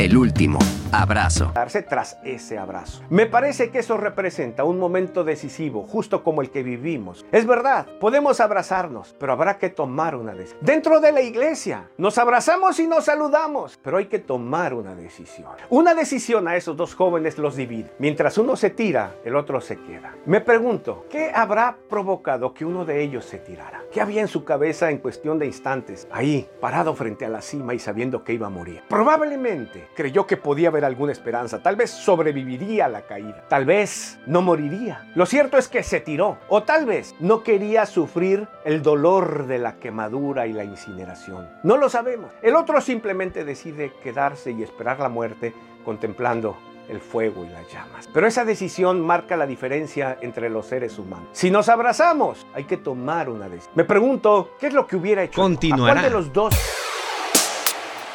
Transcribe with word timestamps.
El 0.00 0.16
último 0.16 0.58
abrazo. 0.92 1.52
Darse 1.54 1.82
tras 1.82 2.18
ese 2.24 2.58
abrazo. 2.58 3.02
Me 3.10 3.26
parece 3.26 3.70
que 3.70 3.78
eso 3.78 3.96
representa 3.96 4.64
un 4.64 4.78
momento 4.78 5.24
decisivo, 5.24 5.86
justo 5.86 6.22
como 6.22 6.42
el 6.42 6.50
que 6.50 6.62
vivimos. 6.62 7.24
Es 7.32 7.46
verdad, 7.46 7.86
podemos 8.00 8.40
abrazarnos, 8.40 9.14
pero 9.18 9.32
habrá 9.32 9.58
que 9.58 9.70
tomar 9.70 10.14
una 10.14 10.34
decisión. 10.34 10.60
Dentro 10.62 11.00
de 11.00 11.12
la 11.12 11.20
iglesia, 11.20 11.88
nos 11.98 12.18
abrazamos 12.18 12.78
y 12.80 12.86
nos 12.86 13.04
saludamos, 13.04 13.78
pero 13.82 13.98
hay 13.98 14.06
que 14.06 14.18
tomar 14.18 14.74
una 14.74 14.94
decisión. 14.94 15.50
Una 15.68 15.94
decisión 15.94 16.48
a 16.48 16.56
esos 16.56 16.76
dos 16.76 16.94
jóvenes 16.94 17.38
los 17.38 17.56
divide. 17.56 17.92
Mientras 17.98 18.38
uno 18.38 18.56
se 18.56 18.70
tira, 18.70 19.14
el 19.24 19.36
otro 19.36 19.60
se 19.60 19.78
queda. 19.78 20.14
Me 20.26 20.40
pregunto, 20.40 21.06
¿qué 21.10 21.30
habrá 21.34 21.76
provocado 21.88 22.54
que 22.54 22.64
uno 22.64 22.84
de 22.84 23.02
ellos 23.02 23.24
se 23.24 23.38
tirara? 23.38 23.82
¿Qué 23.92 24.00
había 24.00 24.20
en 24.20 24.28
su 24.28 24.44
cabeza 24.44 24.90
en 24.90 24.98
cuestión 24.98 25.38
de 25.38 25.46
instantes? 25.46 26.06
Ahí, 26.12 26.48
parado 26.60 26.94
frente 26.94 27.26
a 27.26 27.28
la 27.28 27.42
cima 27.42 27.74
y 27.74 27.78
sabiendo 27.78 28.24
que 28.24 28.32
iba 28.32 28.46
a 28.46 28.50
morir. 28.50 28.82
Probablemente 28.88 29.88
creyó 29.94 30.26
que 30.26 30.36
podía 30.36 30.68
haber 30.68 30.79
alguna 30.84 31.12
esperanza. 31.12 31.62
Tal 31.62 31.76
vez 31.76 31.90
sobreviviría 31.90 32.86
a 32.86 32.88
la 32.88 33.02
caída. 33.02 33.44
Tal 33.48 33.64
vez 33.64 34.18
no 34.26 34.42
moriría. 34.42 35.06
Lo 35.14 35.26
cierto 35.26 35.58
es 35.58 35.68
que 35.68 35.82
se 35.82 36.00
tiró. 36.00 36.38
O 36.48 36.62
tal 36.62 36.86
vez 36.86 37.14
no 37.20 37.42
quería 37.42 37.86
sufrir 37.86 38.48
el 38.64 38.82
dolor 38.82 39.46
de 39.46 39.58
la 39.58 39.76
quemadura 39.76 40.46
y 40.46 40.52
la 40.52 40.64
incineración. 40.64 41.48
No 41.62 41.76
lo 41.76 41.88
sabemos. 41.88 42.32
El 42.42 42.56
otro 42.56 42.80
simplemente 42.80 43.44
decide 43.44 43.92
quedarse 44.02 44.52
y 44.52 44.62
esperar 44.62 45.00
la 45.00 45.08
muerte 45.08 45.54
contemplando 45.84 46.56
el 46.88 47.00
fuego 47.00 47.44
y 47.44 47.48
las 47.48 47.70
llamas. 47.72 48.08
Pero 48.12 48.26
esa 48.26 48.44
decisión 48.44 49.00
marca 49.00 49.36
la 49.36 49.46
diferencia 49.46 50.18
entre 50.20 50.50
los 50.50 50.66
seres 50.66 50.98
humanos. 50.98 51.28
Si 51.32 51.50
nos 51.50 51.68
abrazamos, 51.68 52.46
hay 52.52 52.64
que 52.64 52.76
tomar 52.76 53.28
una 53.28 53.48
decisión. 53.48 53.72
Me 53.76 53.84
pregunto, 53.84 54.56
¿qué 54.58 54.66
es 54.66 54.74
lo 54.74 54.86
que 54.86 54.96
hubiera 54.96 55.22
hecho? 55.22 55.40
Continuará. 55.40 55.92
¿A 55.92 56.02
cuál 56.02 56.04
de 56.04 56.10
los 56.10 56.32
dos 56.32 56.79